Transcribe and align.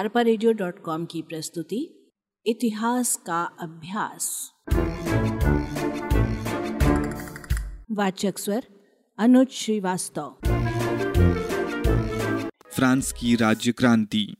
अरपा 0.00 0.22
की 1.04 1.22
प्रस्तुति, 1.22 2.10
इतिहास 2.46 3.16
का 3.16 3.42
अभ्यास। 3.42 4.52
वाचक 7.90 8.38
स्वर, 8.38 8.66
अनुज 9.18 9.48
श्रीवास्तव। 9.48 10.36
फ्रांस 12.70 13.12
की 13.12 13.36
राज्य 13.36 13.72
क्रांति। 13.72 14.36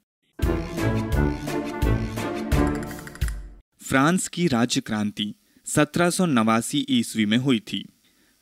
फ्रांस 3.89 4.29
की 4.29 4.47
राज्य 4.47 4.81
क्रांति 4.81 5.35
सत्रह 5.67 6.11
सौ 6.11 6.27
नवासी 6.27 6.87
ईस्वी 6.91 7.27
में 7.27 7.39
हुई 7.39 7.61
थी। 7.61 7.93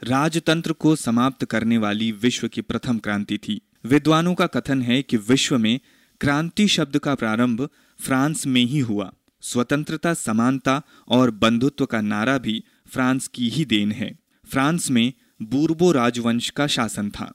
राजतंत्र 0.04 0.72
को 0.72 0.96
समाप्त 0.96 1.44
करने 1.44 1.78
वाली 1.78 2.12
विश्व 2.12 2.48
की 2.48 2.60
प्रथम 2.60 2.98
क्रांति 2.98 3.38
थी। 3.38 3.60
विद्वानों 3.84 4.34
का 4.34 4.46
कथन 4.46 4.82
है 4.82 5.02
कि 5.02 5.16
विश्व 5.16 5.58
में 5.58 5.80
क्रांति 6.20 6.68
शब्द 6.68 6.98
का 6.98 7.14
प्रारंभ 7.14 7.68
फ्रांस 8.00 8.46
में 8.46 8.64
ही 8.64 8.78
हुआ। 8.78 9.12
स्वतंत्रता, 9.40 10.14
समानता 10.14 10.82
और 11.08 11.30
बंधुत्व 11.30 11.86
का 11.86 12.00
नारा 12.00 12.38
भी 12.38 12.64
फ्रांस 12.86 13.28
की 13.28 13.48
ही 13.48 13.64
देन 13.64 13.92
है। 13.92 14.18
फ्रांस 14.50 14.90
में 14.90 15.12
बूर्बो 15.42 15.92
राजवंश 15.92 16.50
का 16.50 16.66
शासन 16.66 17.10
था। 17.10 17.32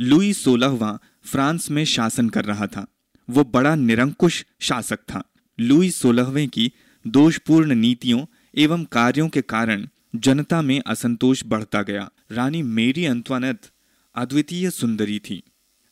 लुई 0.00 0.32
सोलहवा 0.32 0.98
फ्रांस 1.24 1.70
में 1.70 1.84
शासन 1.84 2.28
कर 2.28 2.44
रहा 2.44 2.66
था। 2.66 2.86
वो 3.30 3.44
बड़ा 3.44 3.74
निरंकुश 3.74 4.46
शासक 4.60 4.96
था। 4.96 5.24
लुई 5.60 5.90
सोलहवें 5.90 6.48
की 6.48 6.72
दोषपूर्ण 7.06 7.74
नीतियों 7.74 8.26
एवं 8.56 8.84
कार्यों 8.84 9.28
के 9.28 9.42
कारण 9.42 9.88
जनता 10.16 10.62
में 10.62 10.82
असंतोष 10.86 11.42
बढ़ता 11.46 11.82
गया। 11.82 12.10
रानी 12.32 12.62
मेरी 12.62 13.04
अंतवानत 13.04 13.70
अद्वितीय 14.14 14.70
सुंदरी 14.70 15.18
थी। 15.18 15.42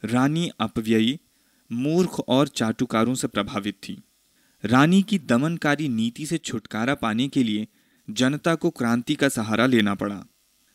रानी 0.05 0.51
अपव्ययी 0.61 1.21
मूर्ख 1.73 2.21
और 2.29 2.49
चाटुकारों 2.49 3.15
से 3.15 3.27
प्रभावित 3.27 3.75
थी। 3.75 4.03
रानी 4.65 5.03
की 5.03 5.19
दमनकारी 5.19 5.89
नीति 5.89 6.27
से 6.27 6.39
छुटकारा 6.39 6.95
पाने 6.95 7.29
के 7.29 7.43
लिए 7.43 7.67
जनता 8.11 8.55
को 8.55 8.71
क्रांति 8.71 9.15
का 9.15 9.29
सहारा 9.29 9.67
लेना 9.67 9.95
पड़ा। 9.95 10.25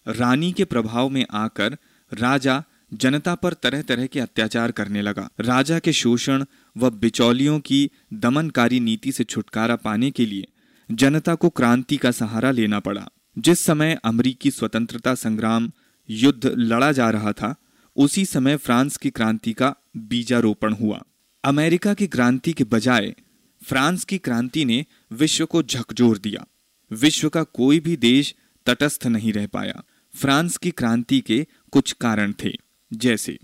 रानी 0.08 0.52
के 0.52 0.66
प्रभाव 0.66 1.10
में 1.10 1.26
आकर 1.32 1.78
राजा 2.14 2.64
जनता 2.94 3.36
पर 3.36 3.54
तरह 3.54 3.82
तरह 3.82 4.06
के 4.06 4.20
अत्याचार 4.20 4.72
करने 4.72 5.02
लगा। 5.02 5.30
राजा 5.40 5.80
के 5.80 5.94
शोषण 5.94 6.46
व 6.78 6.90
बिचौलियों 6.90 7.60
की 7.60 7.92
दमनकारी 8.14 8.80
नीति 8.80 9.12
से 9.12 9.24
छुटकारा 9.24 9.76
पाने 9.76 10.12
के 10.12 10.26
लिए 10.26 10.48
जनता 10.92 11.36
को 11.36 11.50
क्रांति 11.50 11.98
का 11.98 12.12
सहारा 12.12 12.52
लेना 12.52 12.80
पड़ा। 12.80 13.10
जिस 13.38 13.60
समय 13.60 14.00
अमरीकी 14.04 14.52
स्वतंत्रता 14.52 15.16
संग्राम 15.16 15.72
युद्ध 16.10 16.46
लड़ा 16.46 16.92
जा 16.92 17.10
रहा 17.10 17.32
था, 17.32 17.56
उसी 17.96 18.26
समय 18.26 18.58
फ्रांस 18.58 18.98
की 18.98 19.10
क्रांति 19.10 19.54
का 19.54 19.76
बीजारोपण 19.98 20.74
हुआ। 20.74 21.04
अमेरिका 21.44 21.94
की 21.94 22.08
क्रांति 22.08 22.54
के 22.54 22.64
बजाय 22.64 23.16
फ्रांस 23.64 24.06
की 24.06 24.18
क्रांति 24.18 24.66
ने 24.66 24.86
विश्व 25.12 25.46
को 25.46 25.64
झकझोर 25.64 26.18
दिया। 26.18 26.46
विश्व 26.92 27.30
का 27.30 27.44
कोई 27.44 27.80
भी 27.80 27.98
देश 27.98 28.36
तटस्थ 28.66 29.08
नहीं 29.08 29.34
रह 29.34 29.48
पाया। 29.48 29.84
फ्रांस 30.16 30.58
की 30.58 30.72
क्रांति 30.72 31.20
के 31.20 31.48
कुछ 31.72 31.92
कारण 31.92 32.34
थे, 32.44 32.52
जैसे 32.94 33.40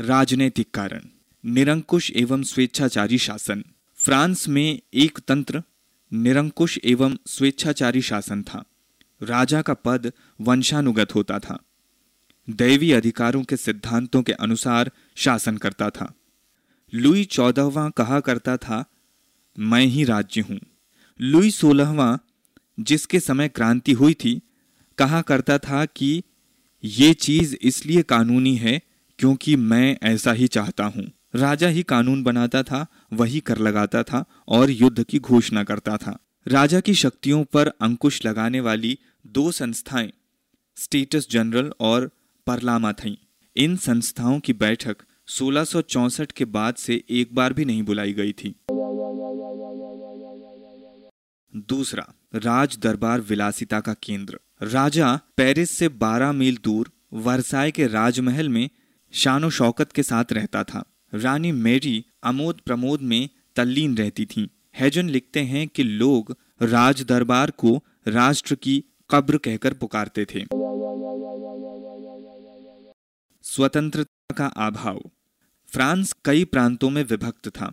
राजनैतिक 0.00 0.70
कारण, 0.70 1.00
निरंकुश 1.44 2.10
एवं 2.10 2.42
स्वेच्छाचारी 2.42 3.18
शासन। 3.18 3.64
फ्रांस 3.94 4.48
में 4.48 4.80
एक 4.94 5.18
तंत्र, 5.18 5.62
निरंकुश 6.12 6.78
एवं 6.84 7.16
स्वेच्छाचारी 7.26 8.02
शासन 8.02 8.42
था। 8.42 8.64
राजा 9.22 9.62
का 9.62 9.74
पद 9.74 10.12
वंशानुगत 10.40 11.14
होता 11.14 11.38
था। 11.38 11.58
दैवी 12.50 12.92
अधिकारों 12.92 13.42
के 13.42 13.56
सिद्धांतों 13.56 14.22
के 14.22 14.32
अनुसार 14.32 14.90
शासन 15.16 15.56
करता 15.56 15.90
था। 15.90 16.14
लुई 16.94 17.24
चौदहवा 17.24 17.88
कहा 17.90 18.20
करता 18.20 18.56
था, 18.56 18.84
मैं 19.58 19.84
ही 19.86 20.04
राज्य 20.04 20.40
हूँ। 20.40 20.60
लुई 21.20 21.50
सोलहवा, 21.50 22.18
जिसके 22.80 23.20
समय 23.20 23.48
क्रांति 23.48 23.92
हुई 23.92 24.14
थी, 24.14 24.40
कहा 24.98 25.22
करता 25.22 25.58
था 25.58 25.84
कि 25.84 26.22
ये 26.84 27.14
चीज़ 27.14 27.56
इसलिए 27.62 28.02
कानूनी 28.02 28.56
है 28.56 28.80
क्योंकि 29.18 29.56
मैं 29.56 29.96
ऐसा 30.02 30.32
ही 30.32 30.46
चाहता 30.46 30.84
हूँ। 30.84 31.10
राजा 31.34 31.68
ही 31.68 31.82
कानून 31.82 32.22
बनाता 32.22 32.62
था, 32.62 32.86
वही 33.12 33.40
कर 33.40 33.58
लगाता 33.58 34.02
था 34.02 34.24
और 34.48 34.70
युद्ध 34.70 35.04
की 35.04 35.18
घोषणा 35.18 35.64
करता 35.64 35.96
था। 35.96 36.18
राजा 36.48 36.80
की 36.80 36.94
शक्तियों 36.94 37.44
पर 37.44 37.68
अंकुश 37.68 38.24
लगाने 38.26 38.60
वाली 38.60 38.98
दो 39.26 39.52
संस्थाएँ, 39.52 40.12
स्टेटस 40.76 41.26
जनरल 41.30 41.72
और 41.80 42.10
परलामा 42.46 42.92
थीं 42.92 43.16
इन 43.56 43.76
संस्थाओं 43.76 44.40
की 44.40 44.52
बैठक 44.52 44.96
1664 45.28 46.32
के 46.32 46.44
बाद 46.44 46.74
से 46.74 47.04
एक 47.10 47.34
बार 47.34 47.52
भी 47.52 47.64
नहीं 47.64 47.82
बुलाई 47.82 48.12
गई 48.12 48.32
थी। 48.32 48.54
दूसरा, 51.56 52.14
राज 52.34 52.78
दरबार 52.78 53.20
विलासिता 53.20 53.80
का 53.80 53.94
केंद्र। 54.02 54.40
राजा 54.62 55.20
पेरिस 55.36 55.70
से 55.70 55.88
12 55.88 56.32
मील 56.32 56.58
दूर 56.64 56.90
वर्साय 57.12 57.70
के 57.70 57.86
राजमहल 57.86 58.48
में 58.48 58.70
शानो 59.12 59.50
शौकत 59.50 59.92
के 59.92 60.02
साथ 60.02 60.24
रहता 60.32 60.64
था। 60.64 60.84
रानी 61.14 61.52
मेरी 61.52 62.04
अमोद 62.22 62.60
प्रमोद 62.66 63.00
में 63.00 63.28
तल्लीन 63.56 63.96
रहती 63.96 64.26
थीं। 64.26 64.48
हैजन 64.76 65.08
लिखते 65.08 65.40
हैं 65.40 65.68
कि 65.68 65.82
लोग 65.82 66.36
राज 66.62 67.02
दरबार 67.02 67.50
को 67.50 67.84
राष्ट्र 68.08 68.54
की 68.54 68.84
कब्र 69.10 69.36
कहकर 69.36 69.72
पुकारते 69.72 70.24
थे। 70.24 70.63
स्वतंत्रता 73.44 74.34
का 74.34 74.46
अभाव। 74.46 75.10
फ्रांस 75.68 76.14
कई 76.24 76.44
प्रांतों 76.44 76.90
में 76.90 77.04
विभक्त 77.04 77.48
था। 77.48 77.72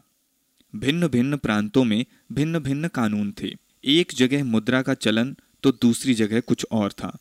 भिन्न 0.76 1.08
भिन्न 1.08 1.38
प्रांतों 1.38 1.84
में 1.84 2.06
भिन्न 2.32 2.59
भिन्न 2.59 2.88
कानून 2.88 3.34
थे। 3.44 3.52
एक 3.86 4.12
जगह 4.16 4.44
मुद्रा 4.44 4.82
का 4.82 4.94
चलन 4.94 5.36
तो 5.64 5.72
दूसरी 5.72 6.14
जगह 6.14 6.40
कुछ 6.40 6.66
और 6.72 6.92
था। 6.92 7.18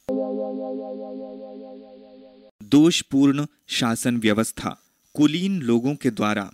दोषपूर्ण 2.62 3.46
शासन 3.68 4.16
व्यवस्था, 4.16 4.82
कुलीन 5.14 5.62
लोगों 5.62 5.94
के 5.94 6.10
द्वारा 6.10 6.50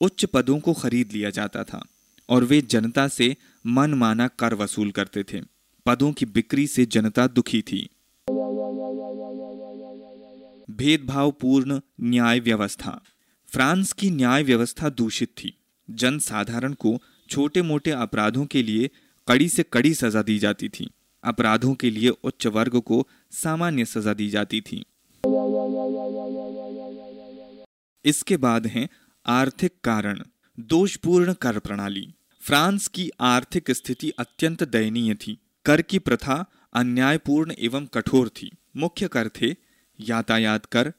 उच्च 0.00 0.24
पदों 0.24 0.60
को 0.60 0.72
खरीद 0.72 1.12
लिया 1.12 1.30
जाता 1.30 1.64
था 1.64 1.84
और 2.28 2.44
वे 2.44 2.60
जनता 2.60 3.08
से 3.08 3.36
मनमाना 3.66 4.28
कर 4.28 4.54
वसूल 4.54 4.90
करते 4.90 5.22
थे। 5.22 5.42
पदों 5.86 6.12
की 6.12 6.26
बिक्री 6.26 6.66
से 6.66 6.86
जनता 6.86 7.26
दुखी 7.26 7.62
थी। 7.62 7.88
भेदभावपूर्ण 10.78 11.80
न्याय 12.00 12.40
व्यवस्था 12.40 13.02
फ्रांस 13.52 13.92
की 13.92 14.10
न्याय 14.10 14.42
व्यवस्था 14.42 14.88
दूषित 14.88 15.28
थी। 15.28 15.58
जन 15.90 16.18
साधारण 16.18 16.72
को 16.72 16.98
छोटे 17.30 17.62
मोटे 17.62 17.90
अपराधों 17.90 18.46
के 18.46 18.62
लिए 18.62 18.90
कड़ी 19.28 19.48
से 19.48 19.62
कड़ी 19.62 19.94
सजा 19.94 20.22
दी 20.22 20.38
जाती 20.38 20.68
थी। 20.68 20.90
अपराधों 21.24 21.74
के 21.74 21.90
लिए 21.90 22.08
उच्च 22.08 22.46
वर्ग 22.46 22.80
को 22.80 23.06
सामान्य 23.30 23.84
सजा 23.84 24.14
दी 24.14 24.28
जाती 24.30 24.60
थी। 24.60 24.84
इसके 28.04 28.36
बाद 28.36 28.66
हैं 28.66 28.88
आर्थिक 29.26 29.72
कारण। 29.84 30.22
दोषपूर्ण 30.60 31.32
कर 31.32 31.58
प्रणाली। 31.58 32.14
फ्रांस 32.40 32.88
की 32.88 33.10
आर्थिक 33.20 33.70
स्थिति 33.70 34.10
अत्यंत 34.10 34.64
दयनीय 34.64 35.14
थी। 35.14 35.38
कर 35.64 35.82
की 35.82 35.98
प्रथा 35.98 36.44
अन्यायपूर्ण 36.72 37.52
एवं 37.58 37.86
कठोर 37.86 38.28
थी। 38.28 38.50
मुख्य 38.76 39.08
कर 39.08 39.28
थे 39.28 39.67
यातायात 40.00 40.66
कर, 40.66 40.92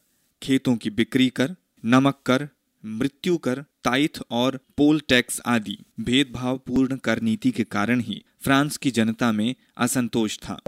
खेतों 0.44 0.76
की 0.76 0.90
बिक्री 0.90 1.30
कर, 1.30 1.56
नमक 1.86 2.20
कर, 2.26 2.50
मृत्यु 2.86 3.38
कर, 3.38 3.62
ताइथ 3.62 4.20
और 4.32 4.60
पोल 4.78 5.00
टैक्स 5.00 5.42
आदि। 5.46 5.78
भेदभाव 6.00 6.58
पूर्ण 6.58 6.96
कर 6.96 7.22
नीति 7.22 7.52
के 7.52 7.64
कारण 7.64 8.00
ही 8.00 8.24
फ्रांस 8.42 8.78
की 8.78 8.92
जनता 8.92 9.32
में 9.32 9.56
असंतोष 9.78 10.38
था। 10.38 10.62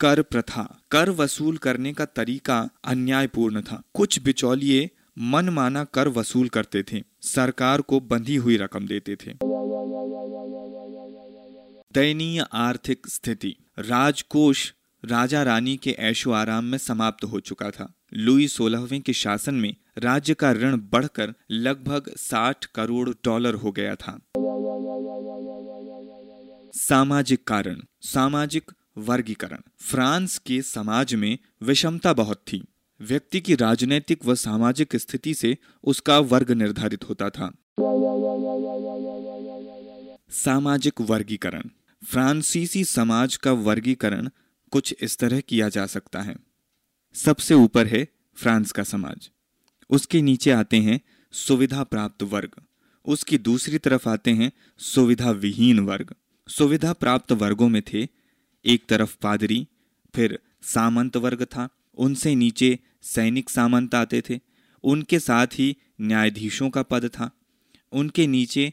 कर 0.00 0.22
प्रथा। 0.22 0.80
कर 0.90 1.10
वसूल 1.10 1.56
करने 1.56 1.92
का 1.92 2.04
तरीका 2.04 2.68
अन्यायपूर्ण 2.84 3.62
था। 3.62 3.82
कुछ 3.94 4.22
बिचौलिए 4.22 4.90
मनमाना 5.18 5.84
कर 5.84 6.08
वसूल 6.08 6.48
करते 6.48 6.82
थे। 6.82 7.02
सरकार 7.22 7.80
को 7.80 8.00
बंधी 8.00 8.36
हुई 8.36 8.56
रकम 8.56 8.86
देते 8.86 9.16
थे। 9.16 9.32
दयनीय 11.94 12.46
आर्थिक 12.52 13.06
स्थिति। 13.06 13.56
राजकोष 13.78 14.72
राजा 15.04 15.42
रानी 15.42 15.76
के 15.76 15.90
ऐशो 15.90 16.30
आराम 16.30 16.64
में 16.64 16.78
समाप्त 16.78 17.24
हो 17.24 17.40
चुका 17.40 17.70
था। 17.70 17.94
लुई 18.14 18.48
सोलहवें 18.48 19.00
के 19.00 19.12
शासन 19.12 19.54
में 19.54 19.76
राज्य 19.98 20.34
का 20.34 20.52
ऋण 20.52 20.76
बढ़कर 20.76 21.34
लगभग 21.50 22.10
60 22.16 22.64
करोड़ 22.64 23.10
डॉलर 23.10 23.54
हो 23.54 23.72
गया 23.72 23.94
था। 23.94 24.20
सामाजिक 26.76 27.44
कारण, 27.44 27.80
सामाजिक 28.00 28.70
वर्गीकरण। 28.98 29.58
फ्रांस 29.80 30.38
के 30.38 30.62
समाज 30.62 31.14
में 31.14 31.38
विषमता 31.62 32.12
बहुत 32.12 32.36
थी। 32.36 32.64
व्यक्ति 33.00 33.40
की 33.40 33.54
राजनीतिक 33.54 34.26
व 34.26 34.34
सामाजिक 34.34 34.96
स्थिति 34.96 35.34
से 35.34 35.58
उसका 35.84 36.18
वर्ग 36.18 36.50
निर्धारित 36.50 37.04
होता 37.04 37.30
था। 37.30 37.52
सामाजिक 40.30 41.00
वर्गीकरण। 41.00 41.62
फ्रांसीसी 42.10 42.84
समाज 42.84 43.36
का 43.36 43.52
वर्गीकरण 43.52 44.28
कुछ 44.74 44.94
इस 45.00 45.18
तरह 45.18 45.40
किया 45.40 45.68
जा 45.68 45.86
सकता 45.86 46.22
है। 46.22 46.36
सबसे 47.14 47.54
ऊपर 47.54 47.86
है 47.86 48.08
फ्रांस 48.36 48.72
का 48.72 48.82
समाज। 48.82 49.30
उसके 49.90 50.22
नीचे 50.22 50.50
आते 50.50 50.76
हैं 50.76 51.00
सुविधा 51.32 51.84
प्राप्त 51.84 52.22
वर्ग। 52.22 52.50
उसकी 53.04 53.38
दूसरी 53.38 53.78
तरफ़ 53.78 54.08
आते 54.08 54.30
हैं 54.30 54.52
सुविधा 54.78 55.30
विहीन 55.30 55.80
वर्ग। 55.80 56.14
सुविधा 56.48 56.92
प्राप्त 56.92 57.32
वर्गों 57.32 57.68
में 57.68 57.82
थे 57.82 58.08
एक 58.64 58.86
तरफ़ 58.88 59.16
पादरी, 59.22 59.68
फिर 60.14 60.38
सामंत 60.62 61.16
वर्ग 61.16 61.44
था। 61.44 61.68
उनसे 61.94 62.34
नीचे 62.34 62.78
सैनिक 63.02 63.50
सामंत 63.50 63.94
आते 63.94 64.22
थे। 64.30 64.40
उनके 64.84 65.18
साथ 65.18 65.46
ही 65.46 65.76
न्यायाधीशों 66.00 66.70
का 66.70 66.82
पद 66.82 67.08
था। 67.08 67.30
उनके 67.92 68.26
नीचे 68.26 68.72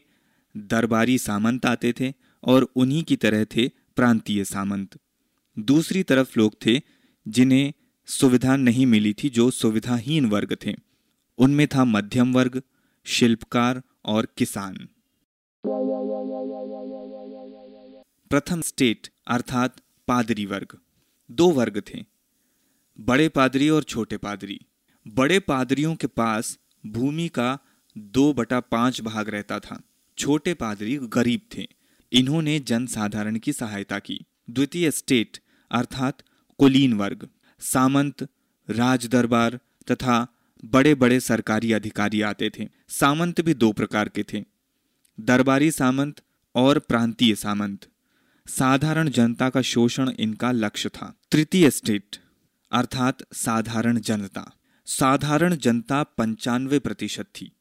दरबारी 0.56 1.18
सामंत 1.18 1.66
आते 1.66 1.94
थे 2.00 2.14
और 2.44 2.62
उन्हीं 2.76 3.02
की 3.02 3.16
तरह 3.16 3.44
थे 3.44 3.68
प्रांतीय 3.68 4.44
सामंत। 4.44 5.01
दूसरी 5.58 6.02
तरफ़ 6.02 6.38
लोग 6.38 6.56
थे 6.66 6.80
जिन्हें 7.28 7.72
सुविधा 8.06 8.56
नहीं 8.56 8.86
मिली 8.86 9.12
थी, 9.12 9.30
जो 9.30 9.50
सुविधाहीन 9.50 10.26
वर्ग 10.26 10.56
थे। 10.66 10.74
उनमें 11.38 11.68
था 11.68 11.84
मध्यम 11.84 12.32
वर्ग, 12.32 12.62
शिल्पकार 13.04 13.82
और 14.04 14.28
किसान। 14.36 14.88
प्रथम 18.30 18.60
स्टेट 18.60 19.08
अर्थात 19.26 19.76
पादरी 20.08 20.46
वर्ग। 20.46 20.78
दो 21.30 21.50
वर्ग 21.50 21.82
थे, 21.94 22.04
बड़े 23.00 23.28
पादरी 23.28 23.68
और 23.68 23.82
छोटे 23.82 24.16
पादरी। 24.16 24.60
बड़े 25.08 25.38
पादरियों 25.40 25.94
के 25.94 26.06
पास 26.06 26.58
भूमि 26.86 27.28
का 27.28 27.58
दो 27.98 28.32
बटा 28.32 28.60
पाँच 28.60 29.00
भाग 29.00 29.28
रहता 29.28 29.58
था। 29.60 29.82
छोटे 30.18 30.54
पादरी 30.54 30.96
गरीब 30.96 31.40
थे। 31.56 31.66
इन्होंने 32.12 32.60
जनसाधारण 32.60 33.38
की 33.38 33.52
सहायता 33.52 33.98
की। 33.98 34.24
द्वितीय 34.50 34.90
स्टेट 34.90 35.38
अर्थात 35.72 36.18
कुलीन 36.58 36.92
वर्ग, 36.92 37.28
सामंत 37.60 38.28
राज 38.70 39.06
दरबार 39.06 39.58
तथा 39.90 40.26
बड़े 40.64 40.94
बड़े 40.94 41.20
सरकारी 41.20 41.72
अधिकारी 41.72 42.20
आते 42.20 42.50
थे। 42.58 42.68
सामंत 42.88 43.40
भी 43.40 43.54
दो 43.54 43.72
प्रकार 43.72 44.08
के 44.08 44.22
थे। 44.22 44.44
दरबारी 45.20 45.70
सामंत 45.70 46.22
और 46.54 46.78
प्रांतीय 46.78 47.34
सामंत। 47.34 47.86
साधारण 48.46 49.08
जनता 49.08 49.50
का 49.50 49.62
शोषण 49.62 50.10
इनका 50.10 50.52
लक्ष्य 50.52 50.88
था। 50.88 51.14
तृतीय 51.32 51.70
स्टेट, 51.70 52.16
अर्थात 52.72 53.18
साधारण 53.32 54.00
जनता। 54.00 54.52
साधारण 54.86 55.56
जनता 55.56 56.02
पंचानवे 56.02 56.78
प्रतिशत 56.78 57.24
थी। 57.24 57.52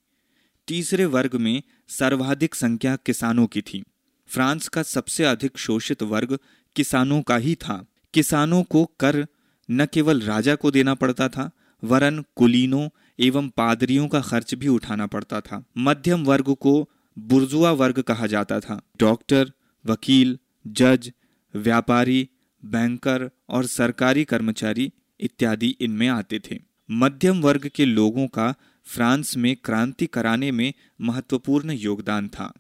तीसरे 0.68 1.06
वर्ग 1.06 1.36
में 1.36 1.64
सर्वाधिक 1.90 2.56
संख्या 2.56 2.96
किसानों 2.96 3.48
की 3.48 3.62
थी। 3.62 3.84
फ्रांस 4.28 4.68
का 4.68 4.84
सबसे 4.84 5.24
अधिक 5.24 5.58
शोषित 5.58 6.04
वर्ग 6.04 6.40
किसानों 6.76 7.22
का 7.22 7.36
ही 7.36 7.56
था। 7.56 7.86
किसानों 8.14 8.64
को 8.64 8.86
कर 9.00 9.28
न 9.72 9.86
केवल 9.86 10.22
राजा 10.22 10.56
को 10.56 10.72
देना 10.72 10.94
पड़ता 10.94 11.30
था, 11.30 11.52
वरन 11.84 12.24
कुलीनों 12.36 12.90
एवं 13.20 13.50
पादरियों 13.50 14.08
का 14.08 14.22
खर्च 14.22 14.54
भी 14.54 14.68
उठाना 14.68 15.08
पड़ता 15.08 15.42
था। 15.42 15.64
मध्यम 15.78 16.24
वर्ग 16.24 16.56
को 16.56 16.90
बुर्जुआ 17.20 17.72
वर्ग 17.72 18.02
कहा 18.02 18.28
जाता 18.28 18.60
था। 18.60 18.82
डॉक्टर, 19.00 19.52
वकील, 19.86 20.40
जज, 20.68 21.12
व्यापारी, 21.56 22.30
बैंकर 22.66 23.30
और 23.50 23.66
सरकारी 23.66 24.24
कर्मचारी 24.24 24.92
इत्यादि 25.20 25.76
इनमें 25.82 26.08
आते 26.08 26.40
थे। 26.40 26.60
मध्यम 26.92 27.42
वर्ग 27.42 27.72
के 27.76 27.86
लोगों 27.86 28.28
का 28.28 28.56
फ्रांस 28.86 29.38
में 29.38 29.56
क्रांति 29.56 30.06
कराने 30.06 30.52
में 30.52 30.74
महत्वपूर्ण 31.02 31.72
योगदान 31.72 32.28
था। 32.28 32.54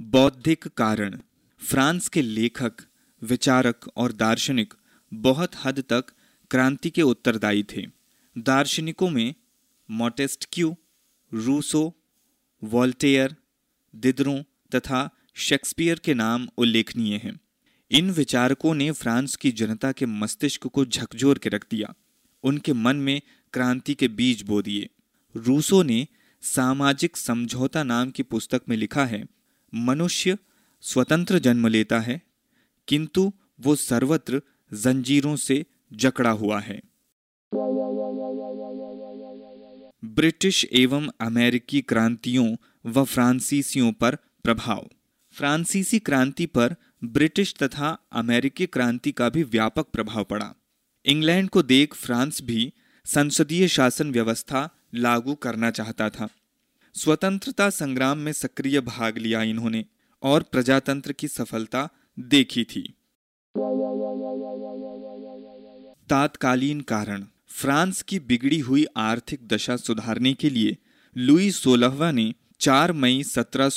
बौद्धिक 0.00 0.68
कारण 0.68 1.18
फ्रांस 1.60 2.08
के 2.08 2.22
लेखक, 2.22 2.72
विचारक 3.22 3.90
और 3.96 4.12
दार्शनिक 4.12 4.74
बहुत 5.14 5.50
हद 5.64 5.80
तक 5.80 6.04
क्रांति 6.50 6.90
के 6.90 7.02
उत्तरदायी 7.02 7.62
थे। 7.62 7.86
दार्शनिकों 8.38 9.10
में 9.10 9.34
मोटेस्क्यू 9.90 10.76
रूसो, 11.34 12.02
वॉल्टेयर, 12.64 13.36
दिदरों 13.96 14.42
तथा 14.74 15.10
शेक्सपियर 15.34 15.98
के 15.98 16.14
नाम 16.14 16.48
उल्लेखनीय 16.58 17.16
हैं। 17.16 17.40
इन 17.90 18.10
विचारकों 18.10 18.74
ने 18.74 18.90
फ्रांस 18.90 19.36
की 19.36 19.52
जनता 19.52 19.92
के 19.92 20.06
मस्तिष्क 20.06 20.66
को 20.66 20.84
झकझोर 20.84 21.38
के 21.38 21.48
रख 21.48 21.66
दिया। 21.70 21.94
उनके 22.42 22.72
मन 22.72 22.96
में 22.96 23.22
क्रांति 23.52 23.94
के 23.94 24.08
बीज 24.08 24.42
बो 24.42 24.62
दिए। 24.62 24.88
रूसो 25.36 25.82
ने 25.82 26.06
सामाजिक 26.42 27.16
समझौता 27.16 27.82
नाम 27.82 28.10
की 28.10 28.22
पुस्तक 28.22 28.62
में 28.68 28.76
लिखा 28.76 29.04
है, 29.06 29.26
मनुष्य 29.74 30.38
स्वतंत्र 30.80 31.38
जन्म 31.38 31.66
लेता 31.66 32.00
है, 32.00 32.22
किंतु 32.88 33.32
वो 33.60 33.74
सर्वत्र 33.76 34.42
जंजीरों 34.72 35.36
से 35.36 35.64
जकड़ा 35.92 36.30
हुआ 36.30 36.60
है। 36.60 36.80
ब्रिटिश 40.04 40.66
एवं 40.72 41.08
अमेरिकी 41.20 41.80
क्रांतियों 41.80 42.56
व 42.86 43.04
फ्रांसीसियों 43.04 43.92
पर 43.92 44.14
प्रभाव। 44.14 44.88
फ्रांसीसी 45.32 45.98
क्रांति 45.98 46.46
पर 46.46 46.74
ब्रिटिश 47.04 47.54
तथा 47.62 47.98
अमेरिकी 48.12 48.66
क्रांति 48.66 49.12
का 49.12 49.28
भी 49.28 49.42
व्यापक 49.42 49.86
प्रभाव 49.86 50.24
पड़ा। 50.24 50.54
इंग्लैंड 51.04 51.48
को 51.48 51.62
देख 51.62 51.94
फ्रांस 51.94 52.42
भी 52.42 52.72
संसदीय 53.06 53.68
शासन 53.68 54.10
व्यवस्था 54.10 54.68
लागू 54.94 55.34
करना 55.34 55.70
चाहता 55.70 56.10
था। 56.10 56.28
स्वतंत्रता 56.94 57.70
संग्राम 57.70 58.18
में 58.18 58.32
सक्रिय 58.32 58.80
भाग 58.80 59.18
लिया 59.18 59.42
इन्होंने। 59.42 59.84
और 60.22 60.42
प्रजातंत्र 60.42 61.12
की 61.12 61.28
सफलता 61.28 61.88
देखी 62.18 62.64
थी। 62.64 62.94
तात्कालीन 66.08 66.80
कारण, 66.80 67.24
फ्रांस 67.48 68.02
की 68.02 68.18
बिगड़ी 68.18 68.58
हुई 68.58 68.86
आर्थिक 68.96 69.48
दशा 69.48 69.76
सुधारने 69.76 70.34
के 70.34 70.50
लिए 70.50 70.76
लुई 71.16 71.50
सोलहवा 71.50 72.10
ने 72.10 72.34
4 72.60 72.92
मई 72.92 73.22
सत्रह 73.22 73.70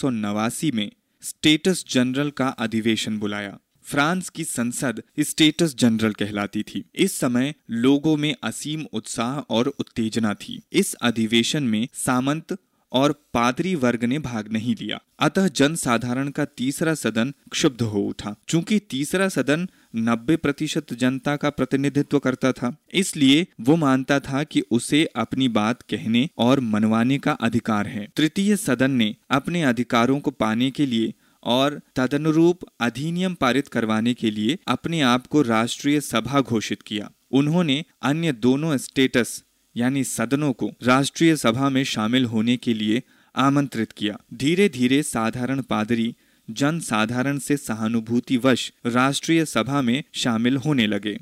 में 0.76 0.92
स्टेटस 1.22 1.86
जनरल 1.90 2.30
का 2.30 2.48
अधिवेशन 2.48 3.20
बुलाया। 3.20 3.60
फ्रांस 3.84 4.30
की 4.30 4.44
संसद 4.44 5.04
स्टेटस 5.20 5.76
जनरल 5.76 6.14
कहलाती 6.14 6.64
थी। 6.64 6.84
इस 6.96 7.20
समय 7.20 7.56
लोगों 7.70 8.18
में 8.18 8.36
असीम 8.44 8.86
उत्साह 8.94 9.40
और 9.40 9.68
उत्तेजना 9.68 10.34
थी। 10.34 10.62
इस 10.74 10.94
अधिवेशन 10.94 11.64
में 11.64 11.88
सामंत 11.94 12.58
और 12.92 13.12
पादरी 13.34 13.74
वर्ग 13.76 14.04
ने 14.04 14.20
भाग 14.20 14.52
नहीं 14.52 14.76
लिया। 14.82 15.00
अतः 15.20 15.48
जनसाधारण 15.48 16.30
का 16.30 16.46
तीसरा 16.48 16.94
सदन 16.94 17.34
क्षुब्ध 17.52 17.82
हो 17.82 18.02
उठा। 18.02 18.36
चूँकि 18.48 18.80
तीसरा 18.90 19.28
सदन 19.30 19.68
नब्बे 19.96 20.36
प्रतिशत 20.36 20.94
जनता 20.94 21.36
का 21.36 21.50
प्रतिनिधित्व 21.50 22.20
करता 22.20 22.52
था, 22.52 22.76
इसलिए 22.94 23.48
वो 23.62 23.76
मानता 23.76 24.20
था 24.20 24.44
कि 24.44 24.62
उसे 24.72 25.04
अपनी 25.16 25.48
बात 25.50 25.82
कहने 25.82 26.28
और 26.38 26.60
मनवाने 26.60 27.18
का 27.18 27.32
अधिकार 27.32 27.88
है। 27.88 28.08
तृतीय 28.16 28.56
सदन 28.58 28.92
ने 28.92 29.16
अपने 29.30 29.64
अधिकारों 29.64 30.20
को 30.20 30.32
पाने 30.32 30.72
के 30.72 30.86
लिए 30.86 31.14
और 31.44 31.80
तदनुरूप 31.96 32.60
अधिनियम 32.80 33.34
पारित 33.34 33.68
करवाने 33.68 34.14
के 34.14 34.32
लिए 34.32 34.58
अपने 34.68 35.02
आप 35.02 35.28
को 35.28 35.42
राष्ट्रीय 35.42 36.00
सभा 36.02 36.42
घोषित 36.42 36.82
किया। 36.82 37.10
उन्होंने 37.32 37.84
अन्य 38.02 38.32
दोनों 38.32 38.78
स्टेटस 38.78 39.44
यानी 39.76 40.04
सदनों 40.04 40.54
को 40.54 40.70
राष्ट्रीय 40.84 41.36
सभा 41.36 41.70
में 41.70 41.84
शामिल 41.84 42.26
होने 42.26 42.58
के 42.58 42.74
लिए 42.74 43.04
आमंत्रित 43.36 43.92
किया। 43.92 44.18
धीरे 44.34 44.70
धीरे 44.70 45.04
साधारण 45.04 45.62
पादरी 45.62 46.16
जन 46.50 46.80
साधारण 46.80 47.38
से 47.38 47.58
सहानुभूतिवश 47.58 48.72
राष्ट्रीय 48.86 49.46
सभा 49.46 49.82
में 49.82 50.04
शामिल 50.14 50.58
होने 50.58 50.88
लगे। 50.88 51.18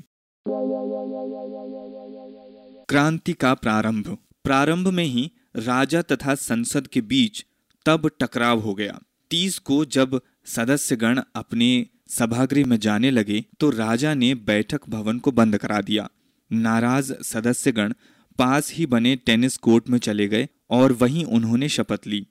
क्रांति 2.88 3.32
का 3.32 3.54
प्रारंभ। 3.54 4.16
प्रारंभ 4.44 4.88
में 4.88 5.04
ही 5.04 5.30
राजा 5.56 6.02
तथा 6.02 6.34
संसद 6.34 6.86
के 6.86 7.00
बीच 7.00 7.44
तब 7.86 8.10
टकराव 8.20 8.60
हो 8.60 8.74
गया। 8.74 9.00
तीस 9.30 9.58
को 9.58 9.84
जब 9.84 10.20
सदस्यगण 10.46 11.20
अपने 11.34 11.86
सभागृह 12.08 12.66
में 12.66 12.78
जाने 12.78 13.10
लगे 13.10 13.44
तो 13.60 13.70
राजा 13.70 14.14
ने 14.14 14.34
बैठक 14.34 14.88
भवन 14.88 15.18
को 15.18 15.32
बंद 15.32 15.58
करा 15.58 15.80
दिया। 15.80 16.08
नाराज़ 16.50 17.12
सदस्यगण 17.22 17.92
पास 18.40 18.72
ही 18.72 18.86
बने 18.86 19.16
टेनिस 19.16 19.56
कोर्ट 19.56 19.88
में 19.88 19.98
चले 19.98 20.28
गए 20.28 20.48
और 20.70 20.92
वहीं 20.92 21.24
उन्होंने 21.24 21.68
शपथ 21.68 22.00
ली। 22.06 22.26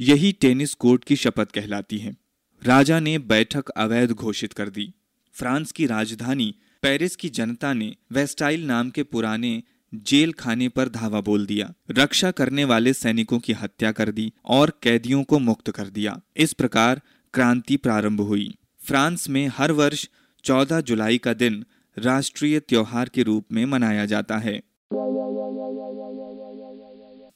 यही 0.00 0.32
टेनिस 0.32 0.74
कोर्ट 0.74 1.04
की 1.04 1.16
शपथ 1.16 1.44
कहलाती 1.44 1.98
है। 1.98 2.16
राजा 2.62 3.00
ने 3.00 3.18
बैठक 3.18 3.68
अवैध 3.68 4.10
घोषित 4.10 4.52
कर 4.52 4.68
दी। 4.68 4.92
फ्रांस 5.32 5.72
की 5.72 5.86
राजधानी 5.86 6.54
पेरिस 6.82 7.16
की 7.16 7.28
जनता 7.28 7.72
ने 7.72 7.96
वेस्टाइल 8.12 8.66
नाम 8.66 8.90
के 8.90 9.02
पुराने 9.02 9.62
जेल 9.94 10.32
खाने 10.32 10.68
पर 10.68 10.88
धावा 10.88 11.20
बोल 11.20 11.46
दिया। 11.46 11.74
रक्षा 11.90 12.30
करने 12.30 12.64
वाले 12.64 12.92
सैनिकों 12.92 13.38
की 13.38 13.52
हत्या 13.52 13.92
कर 13.92 14.10
दी 14.10 14.32
और 14.44 14.78
कैदियों 14.82 15.24
को 15.24 15.38
मुक्त 15.38 15.70
कर 15.70 15.88
दिया। 15.88 16.20
इस 16.36 16.52
प्रकार 16.52 17.00
क्रांति 17.34 17.76
प्रारंभ 17.76 18.20
हुई। 18.20 18.54
फ्रांस 18.78 19.28
में 19.28 19.48
हर 19.48 19.72
वर्ष 19.72 20.08
14 20.44 20.80
जुलाई 20.80 21.18
का 21.18 21.34
दिन 21.34 21.64
राष्ट्रीय 21.98 22.60
त्योहार 22.60 23.08
के 23.08 23.22
रूप 23.22 23.46
में 23.52 23.64
मनाया 23.64 24.06
जाता 24.06 24.38
है। 24.38 24.62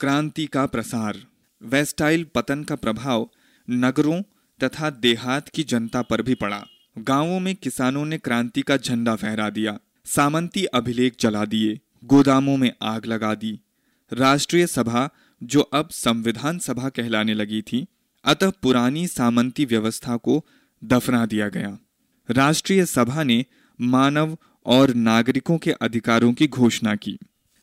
क्रांति 0.00 0.46
का 0.46 0.66
प्रसार, 0.66 1.16
वेस्टाइल 1.62 2.26
पतन 2.34 2.64
का 2.64 2.74
प्रभाव 2.74 3.30
नगरों 3.70 4.22
तथा 4.64 4.90
देहात 4.90 5.48
की 5.48 5.64
जनता 5.64 6.02
पर 6.02 6.22
भी 6.22 6.34
पड़ा। 6.34 6.66
गाँवों 6.98 7.40
में 7.40 7.56
किसानों 7.56 8.04
ने 8.04 8.18
क्रांति 8.18 8.62
का 8.62 8.76
झंडा 8.76 9.16
फहरा 9.16 9.50
दिया। 9.50 9.78
सामंती 10.04 10.64
अभिलेख 10.64 11.14
जला 11.20 11.44
दिए। 11.44 11.80
गोदामों 12.04 12.56
में 12.56 12.72
आग 12.82 13.06
लगा 13.06 13.34
दी। 13.34 13.60
राष्ट्रीय 14.12 14.66
सभा, 14.66 15.10
जो 15.42 15.60
अब 15.60 15.88
संविधान 15.88 16.58
सभा 16.58 16.88
कहलाने 16.88 17.34
लगी 17.34 17.62
थी, 17.62 17.86
अतः 18.24 18.50
पुरानी 18.50 19.06
सामंती 19.06 19.64
व्यवस्था 19.64 20.16
को 20.16 20.46
दफना 20.84 21.26
दिया 21.26 21.48
गया। 21.48 21.78
राष्ट्रीय 22.30 22.86
सभा 22.86 23.22
ने 23.22 23.44
मानव 23.80 24.38
और 24.66 24.94
नागरिकों 24.94 25.58
के 25.58 25.72
अधिकारों 25.72 26.32
की 26.32 26.46
घोषणा 26.46 26.94
की। 26.94 27.18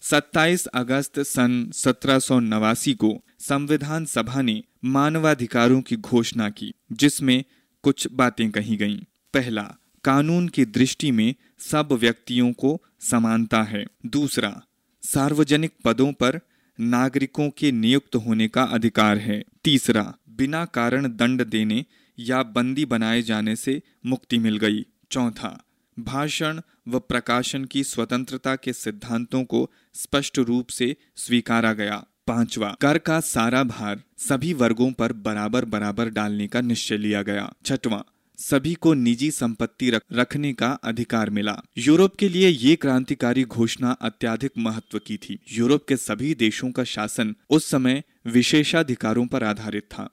27 0.09 0.65
अगस्त 0.65 1.19
सन 1.19 1.71
सत्रह 1.73 2.19
सौ 2.19 2.39
नवासी 2.39 2.93
को 2.93 3.21
संविधान 3.39 4.05
सभा 4.05 4.41
ने 4.41 4.63
मानवाधिकारों 4.85 5.81
की 5.81 5.95
घोषणा 5.95 6.49
की, 6.49 6.73
जिसमें 6.91 7.43
कुछ 7.83 8.07
बातें 8.11 8.51
कही 8.51 8.75
गईं। 8.75 8.99
पहला, 9.33 9.75
कानून 10.03 10.47
की 10.47 10.65
दृष्टि 10.65 11.11
में 11.11 11.35
सब 11.59 11.89
व्यक्तियों 11.91 12.53
को 12.53 12.81
समानता 12.99 13.63
है। 13.63 13.85
दूसरा, 14.05 14.61
सार्वजनिक 15.01 15.71
पदों 15.85 16.13
पर 16.13 16.39
नागरिकों 16.79 17.49
के 17.49 17.71
नियुक्त 17.71 18.15
होने 18.15 18.47
का 18.47 18.63
अधिकार 18.63 19.17
है। 19.17 19.43
तीसरा, 19.63 20.15
बिना 20.29 20.65
कारण 20.65 21.07
दंड 21.07 21.45
देने 21.45 21.85
या 22.19 22.43
बंदी 22.43 22.85
बनाए 22.85 23.21
जाने 23.21 23.55
से 23.55 23.81
मुक्ति 24.05 24.37
मिल 24.37 24.57
गई। 24.57 24.85
चौथा 25.11 25.64
भाषण 25.99 26.61
व 26.87 26.99
प्रकाशन 26.99 27.65
की 27.65 27.83
स्वतंत्रता 27.83 28.55
के 28.55 28.73
सिद्धांतों 28.73 29.43
को 29.43 29.71
स्पष्ट 29.93 30.39
रूप 30.39 30.67
से 30.67 30.95
स्वीकारा 31.15 31.73
गया। 31.73 32.05
पांचवा 32.27 32.75
कर 32.81 32.97
का 32.97 33.19
सारा 33.19 33.63
भार 33.63 34.01
सभी 34.17 34.53
वर्गों 34.53 34.91
पर 34.91 35.13
बराबर 35.13 35.65
बराबर 35.65 36.09
डालने 36.09 36.47
का 36.47 36.61
निश्चय 36.61 36.97
लिया 36.97 37.21
गया। 37.21 37.53
छठवां 37.65 38.01
सभी 38.37 38.73
को 38.73 38.93
निजी 38.93 39.31
संपत्ति 39.31 39.89
रख, 39.89 40.01
रखने 40.13 40.53
का 40.53 40.71
अधिकार 40.83 41.29
मिला। 41.29 41.61
यूरोप 41.77 42.15
के 42.15 42.29
लिए 42.29 42.49
ये 42.49 42.75
क्रांतिकारी 42.75 43.43
घोषणा 43.43 43.91
अत्याधिक 43.91 44.51
महत्व 44.57 44.99
की 44.99 45.17
थी। 45.17 45.39
यूरोप 45.51 45.85
के 45.87 45.97
सभी 45.97 46.35
देशों 46.35 46.71
का 46.71 46.83
शासन 46.83 47.35
उस 47.49 47.69
समय 47.69 48.03
विशेषाधिकारों 48.27 49.27
पर 49.27 49.43
आधारित 49.43 49.83
था। 49.83 50.09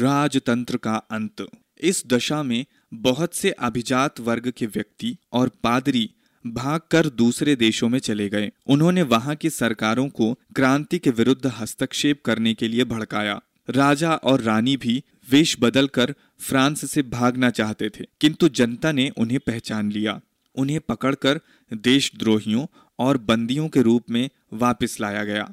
राजतंत्र 0.00 0.76
का 0.76 0.96
अंत। 0.96 1.46
इस 1.80 2.02
दशा 2.06 2.42
में 2.42 2.64
बहुत 2.94 3.34
से 3.34 3.50
अभिजात 3.50 4.20
वर्ग 4.20 4.52
के 4.56 4.66
व्यक्ति 4.66 5.16
और 5.32 5.48
पादरी 5.48 6.10
भागकर 6.46 7.08
दूसरे 7.08 7.56
देशों 7.56 7.88
में 7.88 7.98
चले 7.98 8.28
गए। 8.28 8.50
उन्होंने 8.66 9.02
वहाँ 9.02 9.34
की 9.36 9.50
सरकारों 9.50 10.08
को 10.08 10.32
क्रांति 10.56 10.98
के 10.98 11.10
विरुद्ध 11.10 11.46
हस्तक्षेप 11.46 12.22
करने 12.24 12.54
के 12.54 12.68
लिए 12.68 12.84
भड़काया। 12.84 13.40
राजा 13.70 14.14
और 14.14 14.40
रानी 14.40 14.76
भी 14.76 15.02
वेश 15.30 15.56
बदलकर 15.60 16.14
फ्रांस 16.40 16.90
से 16.90 17.02
भागना 17.02 17.50
चाहते 17.50 17.88
थे, 17.88 18.04
किंतु 18.20 18.48
जनता 18.48 18.92
ने 18.92 19.08
उन्हें 19.08 19.40
पहचान 19.40 19.92
लिया। 19.92 20.20
उन्हें 20.56 20.80
पकड़कर 20.80 21.40
देशद्रोहियों 21.74 22.66
और 22.98 23.18
बंदियों 23.18 23.68
के 23.68 23.82
रूप 23.82 24.10
में 24.10 24.28
वापस 24.52 24.96
लाया 25.00 25.24
गया। 25.24 25.52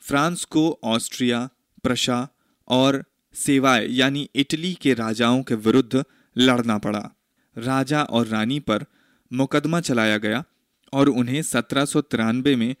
फ्रांस 0.00 0.44
को 0.44 0.80
ऑस्ट्रिया, 0.84 1.48
प्रशा 1.82 2.28
और 2.68 3.04
सेवाए 3.34 3.86
यानी 3.86 4.28
इटली 4.34 4.74
के 4.74 4.94
राजाओं 4.94 5.42
के 5.42 5.54
विरुद्ध 5.54 6.04
लड़ना 6.38 6.78
पड़ा। 6.78 7.10
राजा 7.58 8.02
और 8.02 8.26
रानी 8.26 8.60
पर 8.60 8.84
मुकदमा 9.32 9.80
चलाया 9.80 10.18
गया 10.18 10.44
और 10.92 11.08
उन्हें 11.08 11.42
सत्रह 11.42 12.32
में 12.32 12.74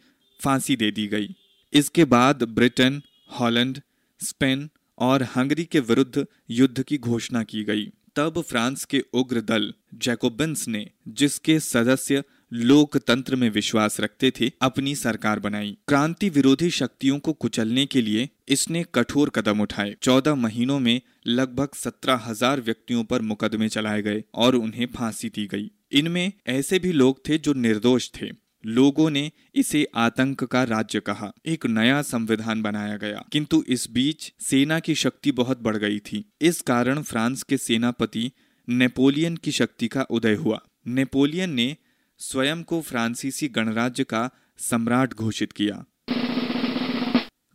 फांसी 0.44 0.76
दे 0.76 0.90
दी 0.90 1.06
गई। 1.06 1.36
इसके 1.72 2.04
बाद 2.04 2.42
ब्रिटेन, 2.42 3.02
हॉलैंड, 3.30 3.78
स्पेन 4.20 4.70
और 4.98 5.22
हंगरी 5.22 5.64
के 5.64 5.80
विरुद्ध 5.80 6.26
युद्ध 6.50 6.82
की 6.82 6.98
घोषणा 6.98 7.42
की 7.42 7.64
गई। 7.64 7.90
तब 8.16 8.40
फ्रांस 8.40 8.84
के 8.84 9.04
उग्र 9.12 9.40
दल 9.40 9.74
जैकोबिन्स 9.94 10.68
ने, 10.68 10.90
जिसके 11.08 11.60
सदस्य 11.60 12.22
लोकतंत्र 12.52 13.36
में 13.36 13.50
विश्वास 13.50 14.00
रखते 14.00 14.32
थे, 14.40 14.52
अपनी 14.62 14.94
सरकार 14.94 15.38
बनाई। 15.38 15.76
क्रांति 15.88 16.28
विरोधी 16.28 16.70
शक्तियों 16.70 17.18
को 17.18 17.32
कुचलने 17.32 17.86
के 17.86 18.02
लिए 18.02 18.28
इसने 18.48 18.84
कठोर 18.94 19.30
कदम 19.30 19.60
उठाए। 19.60 19.94
चौदह 20.02 20.34
महीनों 20.34 20.80
में 20.80 21.00
लगभग 21.26 21.68
सत्रह 21.74 22.14
हज़ार 22.14 22.60
व्यक्तियों 22.60 23.04
पर 23.04 23.22
मुकदमे 23.22 23.68
चलाए 23.68 24.02
गए 24.02 24.24
और 24.34 24.54
उन्हें 24.54 24.86
फांसी 24.86 25.28
दी 25.28 25.46
गई। 25.46 25.70
इनमें 25.92 26.32
ऐसे 26.46 26.78
भी 26.78 26.92
लोग 26.92 27.28
थे 27.28 27.38
जो 27.38 27.52
निर्दोष 27.52 28.10
थे। 28.10 28.30
लोगों 28.66 29.10
ने 29.10 29.30
इसे 29.54 29.86
आतंक 29.94 30.44
का 30.44 30.64
राज्य 30.64 31.00
कहा। 31.00 31.32
एक 31.46 31.66
नया 31.66 32.02
संविधान 32.02 32.62
बनाया 32.62 32.96
गया। 32.96 33.24
किंतु 33.32 33.64
इस 33.68 33.90
बीच 33.90 34.32
सेना 34.40 34.80
की 34.80 34.94
शक्ति 34.94 35.32
बहुत 35.32 35.62
बढ़ 35.62 35.76
गई 35.76 35.98
थी। 35.98 36.24
इस 36.40 36.60
कारण 36.60 37.02
फ्रांस 37.02 37.42
के 37.42 37.56
सेनापति 37.56 38.30
नेपोलियन 38.68 39.36
की 39.36 39.52
शक्ति 39.52 39.88
का 39.88 40.02
उदय 40.02 40.34
हुआ। 40.34 40.60
नेपोलियन 40.86 41.50
ने 41.50 41.76
स्वयं 42.24 42.62
को 42.62 42.80
फ्रांसीसी 42.80 43.48
गणराज्य 43.48 44.04
का 44.04 44.30
सम्राट 44.58 45.14
घोषित 45.14 45.52
किया। 45.52 45.84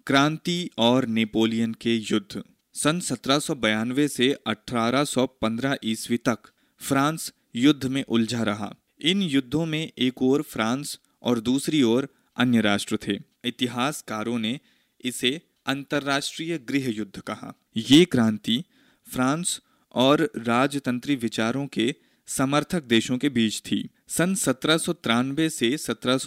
क्रांति 0.05 0.69
और 0.77 1.05
नेपोलियन 1.05 1.73
के 1.73 1.95
युद्ध। 1.95 2.43
सन 2.73 2.99
सत्रह 2.99 4.07
से 4.07 4.37
1815 4.47 5.77
ईस्वी 5.83 6.17
तक 6.17 6.37
फ्रांस 6.79 7.33
युद्ध 7.55 7.85
में 7.85 8.03
उलझा 8.03 8.43
रहा। 8.43 8.75
इन 9.01 9.21
युद्धों 9.21 9.65
में 9.65 9.91
एक 9.97 10.21
ओर 10.21 10.41
फ्रांस 10.41 10.99
और 11.23 11.39
दूसरी 11.39 11.83
ओर 11.83 12.09
अन्य 12.37 12.61
राष्ट्र 12.61 12.97
थे। 13.07 13.19
इतिहासकारों 13.45 14.39
ने 14.39 14.59
इसे 15.05 15.41
अंतर्राष्ट्रीय 15.65 16.57
गृह 16.57 16.89
युद्ध 16.89 17.19
कहा। 17.19 17.53
ये 17.77 18.05
क्रांति 18.05 18.63
फ्रांस 19.13 19.61
और 19.91 20.31
राजतंत्री 20.37 21.15
विचारों 21.15 21.67
के 21.67 21.95
समर्थक 22.27 22.83
देशों 22.83 23.17
के 23.17 23.29
बीच 23.29 23.61
थी। 23.61 23.89
सन 24.07 24.35
सत्रह 24.35 24.77
से 25.49 25.77
सत्रह 25.77 26.17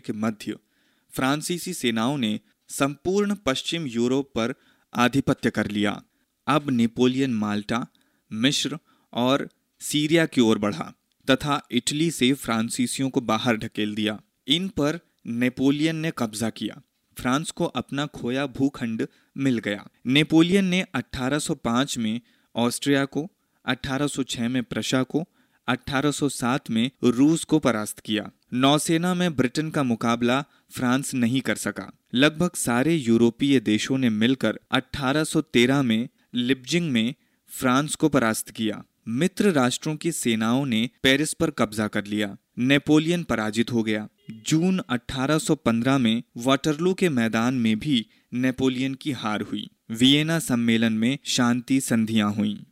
के 0.00 0.12
मध्य, 0.12 0.56
फ्रांसीसी 1.10 1.74
सेनाओं 1.74 2.18
ने 2.18 2.40
संपूर्ण 2.68 3.34
पश्चिम 3.34 3.86
यूरोप 3.86 4.32
पर 4.34 4.54
आधिपत्य 4.94 5.50
कर 5.50 5.70
लिया। 5.70 6.02
अब 6.46 6.70
नेपोलियन 6.70 7.34
माल्टा 7.34 7.86
मिश्र 8.32 8.78
और 9.12 9.48
सीरिया 9.80 10.26
की 10.26 10.40
ओर 10.40 10.58
बढ़ा 10.58 10.92
तथा 11.30 11.66
इटली 11.70 12.10
से 12.10 12.32
फ्रांसीसियों 12.32 13.10
को 13.10 13.20
बाहर 13.20 13.56
ढकेल 13.56 13.94
दिया। 13.94 14.20
इन 14.48 14.68
पर 14.68 15.00
नेपोलियन 15.26 15.96
ने 15.96 16.12
कब्जा 16.18 16.50
किया। 16.50 16.82
फ्रांस 17.18 17.50
को 17.50 17.64
अपना 17.64 18.06
खोया 18.06 18.46
भूखंड 18.46 19.06
मिल 19.36 19.58
गया। 19.58 19.88
नेपोलियन 20.06 20.64
ने 20.64 20.84
1805 20.94 21.98
में 21.98 22.20
ऑस्ट्रिया 22.54 23.04
को 23.04 23.30
1806 23.66 24.48
में 24.48 24.62
प्रशा 24.62 25.02
को 25.02 25.24
1807 25.68 26.70
में 26.70 26.90
रूस 27.04 27.44
को 27.44 27.58
परास्त 27.58 28.00
किया। 28.00 28.30
नौसेना 28.54 29.14
में 29.14 29.36
ब्रिटेन 29.36 29.70
का 29.70 29.82
मुकाबला 29.82 30.44
फ्रांस 30.70 31.14
नहीं 31.14 31.40
कर 31.40 31.54
सका। 31.54 31.92
लगभग 32.14 32.50
सारे 32.54 32.94
यूरोपीय 32.94 33.60
देशों 33.60 33.98
ने 33.98 34.10
मिलकर 34.10 34.58
1813 34.70 35.82
में 35.82 36.08
लिपजिंग 36.34 36.90
में 36.90 37.14
फ्रांस 37.48 37.94
को 37.94 38.08
परास्त 38.08 38.50
किया। 38.50 38.84
मित्र 39.08 39.50
राष्ट्रों 39.50 39.96
की 39.96 40.12
सेनाओं 40.12 40.66
ने 40.66 40.90
पेरिस 41.02 41.34
पर 41.34 41.50
कब्जा 41.50 41.88
कर 41.88 42.04
लिया। 42.04 42.36
नेपोलियन 42.58 43.22
पराजित 43.22 43.72
हो 43.72 43.82
गया। 43.82 44.08
जून 44.46 44.78
1815 44.78 45.98
में 45.98 46.22
वाटरलू 46.36 46.94
के 46.94 47.08
मैदान 47.08 47.54
में 47.54 47.78
भी 47.78 48.06
नेपोलियन 48.34 48.94
की 48.94 49.12
हार 49.12 49.40
हुई। 49.40 49.70
वियना 49.90 50.38
सम्मेलन 50.38 50.92
में 50.92 51.18
शांति 51.24 51.80
संधियाँ 51.80 52.32
हुई। 52.32 52.66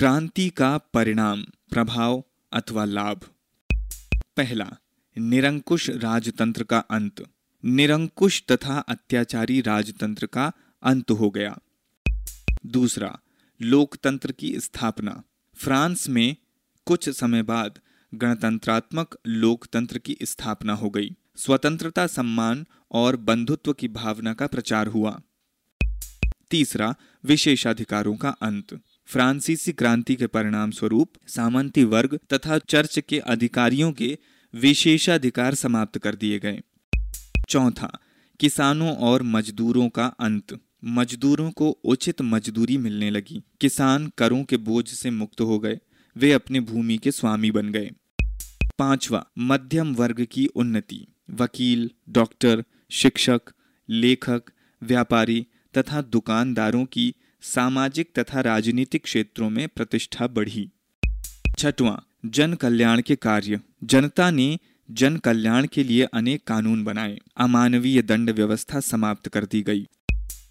क्रांति 0.00 0.50
का 0.50 0.78
परिणाम, 0.78 1.42
प्रभाव 1.42 2.24
अथवा 2.52 2.84
लाभ? 2.84 3.20
पहला, 4.36 4.76
निरंकुश 5.18 5.90
राजतंत्र 5.90 6.64
का 6.64 6.78
अंत। 6.78 7.24
निरंकुश 7.64 8.44
तथा 8.50 8.78
अत्याचारी 8.78 9.60
राजतंत्र 9.60 10.26
का 10.26 10.52
अंत 10.82 11.10
हो 11.10 11.30
गया। 11.30 11.58
दूसरा, 12.66 13.18
लोकतंत्र 13.62 14.32
की 14.32 14.60
स्थापना। 14.60 15.22
फ्रांस 15.54 16.08
में 16.08 16.36
कुछ 16.86 17.08
समय 17.08 17.42
बाद 17.42 17.78
गणतंत्रात्मक 18.14 19.18
लोकतंत्र 19.26 19.98
की 19.98 20.16
स्थापना 20.22 20.72
हो 20.72 20.90
गई। 20.90 21.16
स्वतंत्रता 21.36 22.06
सम्मान 22.06 22.66
और 22.90 23.16
बंधुत्व 23.16 23.72
की 23.72 23.88
भावना 23.88 24.34
का 24.34 24.46
प्रचार 24.46 24.86
हुआ। 24.86 25.20
तीसरा, 26.50 26.94
विशेषाधिकारों 27.24 28.16
का 28.16 28.28
अंत। 28.28 28.80
फ्रांसीसी 29.10 29.72
क्रांति 29.72 30.14
के 30.14 30.26
परिणाम 30.26 30.70
स्वरूप 30.70 31.12
सामंती 31.26 31.84
वर्ग 31.84 32.20
तथा 32.32 32.58
चर्च 32.58 32.98
के 32.98 33.18
अधिकारियों 33.18 33.92
के 33.92 34.18
विशेषाधिकार 34.54 35.54
समाप्त 35.54 35.98
कर 35.98 36.14
दिए 36.14 36.38
गए। 36.38 36.60
चौथा, 37.48 37.98
किसानों 38.40 38.96
और 38.96 39.22
मजदूरों 39.22 39.88
का 39.88 40.06
अंत। 40.06 40.60
मजदूरों 40.84 41.50
को 41.50 41.70
उचित 41.70 42.22
मजदूरी 42.22 42.78
मिलने 42.78 43.10
लगी। 43.10 43.42
किसान 43.60 44.12
करों 44.18 44.44
के 44.44 44.56
बोझ 44.56 44.88
से 44.88 45.10
मुक्त 45.10 45.40
हो 45.40 45.58
गए। 45.58 45.78
वे 46.16 46.32
अपने 46.32 46.60
भूमि 46.60 46.98
के 46.98 47.10
स्वामी 47.10 47.50
बन 47.50 47.68
गए। 47.68 47.90
पांचवा, 48.78 49.26
मध्यम 49.38 49.94
वर्ग 49.94 50.26
की 50.32 50.46
उन्नति। 50.46 51.06
वकील, 51.30 51.90
डॉक्टर, 52.08 52.64
शिक्षक, 52.90 53.42
लेखक, 53.88 54.42
व्यापारी 54.82 55.46
तथा 55.78 56.02
दुकानदारों 56.02 56.84
की 56.84 57.14
सामाजिक 57.42 58.18
तथा 58.18 58.40
राजनीतिक 58.40 59.04
क्षेत्रों 59.04 59.50
में 59.50 59.68
प्रतिष्ठा 59.68 60.26
बढ़ी। 60.26 60.70
छठवां 61.58 62.30
जन 62.30 62.54
कल्याण 62.54 63.00
के 63.00 63.16
कार्य। 63.16 63.60
जनता 63.84 64.30
ने 64.30 64.58
जन 64.90 65.16
कल्याण 65.16 65.66
के 65.66 65.84
लिए 65.84 66.02
अनेक 66.02 66.44
कानून 66.46 66.84
बनाए। 66.84 67.18
अमानवीय 67.36 68.02
दंड 68.02 68.30
व्यवस्था 68.30 68.80
समाप्त 68.80 69.28
कर 69.28 69.44
दी 69.44 69.62
गई। 69.62 69.88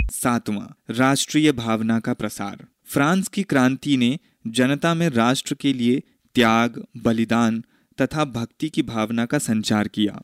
सातवां, 0.03 0.93
राष्ट्रीय 0.93 1.51
भावना 1.51 1.99
का 1.99 2.13
प्रसार। 2.13 2.65
फ्रांस 2.85 3.27
की 3.27 3.43
क्रांति 3.43 3.97
ने 3.97 4.19
जनता 4.47 4.93
में 4.93 5.09
राष्ट्र 5.09 5.55
के 5.55 5.73
लिए 5.73 6.03
त्याग, 6.35 6.85
बलिदान 6.97 7.63
तथा 8.01 8.25
भक्ति 8.25 8.69
की 8.69 8.81
भावना 8.81 9.25
का 9.25 9.37
संचार 9.39 9.87
किया। 9.87 10.21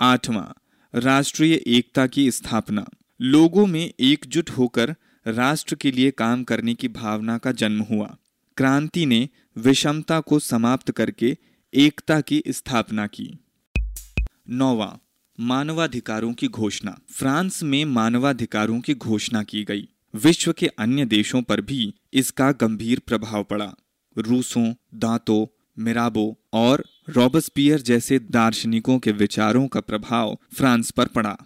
आठवां, 0.00 0.60
राष्ट्रीय 1.00 1.54
एकता 1.66 2.06
की 2.06 2.30
स्थापना। 2.30 2.86
लोगों 3.20 3.66
में 3.66 3.92
एकजुट 4.00 4.50
होकर 4.50 4.94
राष्ट्र 5.26 5.74
के 5.74 5.90
लिए 5.90 6.10
काम 6.10 6.44
करने 6.44 6.74
की 6.74 6.88
भावना 6.88 7.38
का 7.38 7.52
जन्म 7.52 7.82
हुआ। 7.82 8.16
क्रांति 8.56 9.06
ने 9.06 9.28
विषमता 9.56 10.20
को 10.20 10.38
समाप्त 10.38 10.90
करके 10.90 11.36
एकता 11.74 12.20
की 12.20 12.42
स्थापना 12.48 13.06
की। 13.06 13.38
नौवा, 14.50 14.98
मानवाधिकारों 15.40 16.32
की 16.32 16.48
घोषणा। 16.48 16.98
फ्रांस 17.12 17.62
में 17.62 17.84
मानवाधिकारों 17.84 18.80
की 18.80 18.94
घोषणा 18.94 19.42
की 19.42 19.64
गई। 19.64 19.88
विश्व 20.14 20.52
के 20.52 20.66
अन्य 20.66 21.04
देशों 21.04 21.42
पर 21.42 21.60
भी 21.60 21.94
इसका 22.12 22.52
गंभीर 22.52 22.98
प्रभाव 22.98 23.44
पड़ा। 23.44 23.74
रूसों, 24.18 24.74
दांतों, 24.94 25.46
मिराबो 25.82 26.40
और 26.52 26.84
रॉबस्पियर 27.08 27.80
जैसे 27.80 28.18
दार्शनिकों 28.18 28.98
के 28.98 29.12
विचारों 29.12 29.68
का 29.68 29.80
प्रभाव 29.80 30.38
फ्रांस 30.56 30.90
पर 30.90 31.06
पड़ा। 31.06 31.38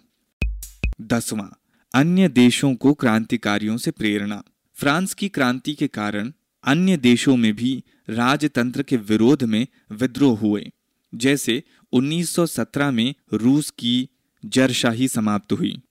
दसवां 1.01 1.62
अन्य 1.93 2.29
देशों 2.29 2.75
को 2.75 2.93
क्रांतिकारियों 2.93 3.77
से 3.77 3.91
प्रेरणा। 3.91 4.43
फ्रांस 4.73 5.13
की 5.13 5.29
क्रांति 5.29 5.73
के 5.73 5.87
कारण 5.87 6.31
अन्य 6.63 6.97
देशों 6.97 7.37
में 7.37 7.55
भी 7.55 7.83
राजतंत्र 8.09 8.83
के 8.83 8.97
विरोध 8.97 9.43
में 9.43 9.67
विद्रोह 9.91 10.39
हुए। 10.39 10.71
जैसे 11.15 11.63
1917 11.91 12.91
में 12.91 13.15
रूस 13.33 13.69
की 13.69 14.09
जरशाही 14.45 15.07
समाप्त 15.07 15.53
हुई। 15.53 15.81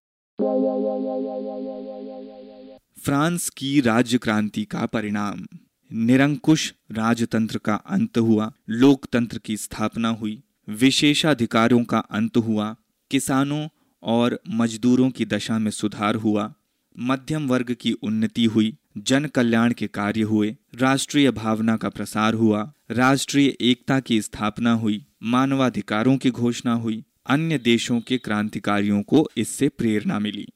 फ्रांस 3.00 3.50
की 3.50 3.80
राज्य 3.80 4.18
क्रांति 4.18 4.64
का 4.64 4.86
परिणाम। 4.86 5.46
निरंकुश 5.92 6.74
राजतंत्र 6.92 7.58
का 7.58 7.74
अंत 7.74 8.18
हुआ, 8.18 8.52
लोकतंत्र 8.68 9.38
की 9.38 9.56
स्थापना 9.56 10.08
हुई, 10.08 10.42
विशेषाधिकारों 10.68 11.84
का 11.84 11.98
अंत 11.98 12.36
हुआ, 12.36 12.76
किसानों 13.10 13.68
और 14.02 14.40
मजदूरों 14.48 15.10
की 15.10 15.24
दशा 15.24 15.58
में 15.58 15.70
सुधार 15.70 16.14
हुआ। 16.14 16.54
मध्यम 16.98 17.48
वर्ग 17.48 17.76
की 17.80 17.92
उन्नति 17.92 18.44
हुई। 18.44 18.76
जन 18.98 19.24
कल्याण 19.24 19.72
के 19.72 19.86
कार्य 19.86 20.22
हुए। 20.22 20.56
राष्ट्रीय 20.74 21.30
भावना 21.30 21.76
का 21.76 21.88
प्रसार 21.88 22.34
हुआ। 22.34 22.72
राष्ट्रीय 22.90 23.56
एकता 23.60 24.00
की 24.00 24.22
स्थापना 24.22 24.72
हुई। 24.72 25.06
मानवाधिकारों 25.22 26.16
की 26.16 26.30
घोषणा 26.30 26.72
हुई। 26.72 27.04
अन्य 27.26 27.58
देशों 27.58 28.00
के 28.00 28.18
क्रांतिकारियों 28.18 29.02
को 29.02 29.28
इससे 29.36 29.68
प्रेरणा 29.68 30.18
मिली। 30.18 30.48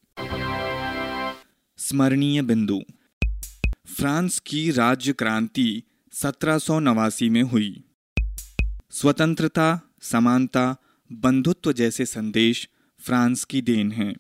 स्मरणीय 1.79 2.43
बिंदु। 2.43 2.83
फ्रांस 3.97 4.39
की 4.39 4.71
राज्य 4.71 5.13
क्रांति 5.13 5.83
सत्रह 6.13 6.59
सौ 6.59 6.79
नवासी 6.79 7.29
में 7.29 7.43
हुई। 7.43 7.85
स्वतंत्रता, 8.91 9.81
समानता, 10.03 10.77
बंधुत्व 11.13 11.73
जैसे 11.73 12.07
संदेश 12.07 12.69
फ्रांस 13.01 13.45
की 13.45 13.63
देन 13.63 13.93
है। 13.93 14.15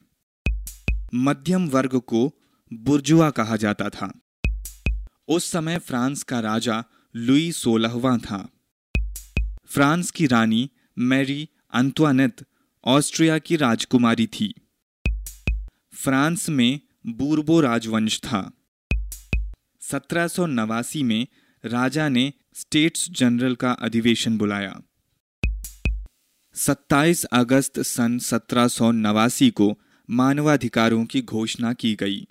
मध्यम 1.14 1.68
वर्ग 1.68 2.00
को 2.00 2.32
बुर्जुआ 2.72 3.30
कहा 3.30 3.56
जाता 3.56 3.88
था। 3.88 4.20
उस 5.28 5.50
समय 5.50 5.78
फ्रांस 5.78 6.22
का 6.22 6.40
राजा 6.40 6.84
लुई 7.16 7.52
सोलहवा 7.52 8.18
था। 8.18 8.48
फ्रांस 9.66 10.10
की 10.10 10.26
रानी 10.26 10.70
मैरी 10.98 11.48
अंतवानेत 11.72 12.36
ऑस्ट्रिया 12.84 13.38
की 13.38 13.56
राजकुमारी 13.56 14.26
थी। 14.26 14.54
फ्रांस 15.92 16.48
में 16.48 16.80
बूरबो 17.06 17.60
राजवंश 17.60 18.20
था। 18.20 18.52
सत्रह 19.80 20.28
में 21.02 21.26
राजा 21.64 22.08
ने 22.08 22.32
स्टेट्स 22.54 23.10
जनरल 23.10 23.54
का 23.54 23.72
अधिवेशन 23.72 24.38
बुलाया। 24.38 24.80
27 26.56 27.24
अगस्त 27.24 27.80
सन 27.80 28.18
सत्रह 28.18 28.68
सौ 28.68 28.90
नवासी 28.90 29.50
को 29.50 29.78
मानवाधिकारों 30.10 31.04
की 31.04 31.22
घोषणा 31.22 31.72
की 31.72 31.94
गई। 31.94 32.26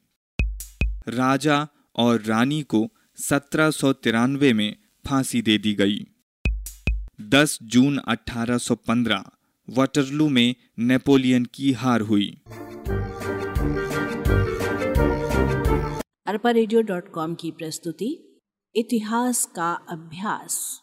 राजा 1.08 1.68
और 1.96 2.22
रानी 2.22 2.62
को 2.62 2.90
सत्रह 3.16 3.72
में 4.54 4.76
फांसी 5.06 5.42
दे 5.42 5.58
दी 5.58 5.74
गई। 5.74 6.08
10 7.22 7.60
जून 7.64 7.98
1815 7.98 9.24
वाटरलू 9.70 10.30
में 10.30 10.56
नेपोलियन 10.80 11.46
की 11.46 11.72
हार 11.72 12.02
हुई। 12.02 12.42
अरपा 16.26 16.54
की 17.34 17.52
प्रस्तुति, 17.52 18.42
इतिहास 18.76 19.46
का 19.46 19.72
अभ्यास। 19.74 20.82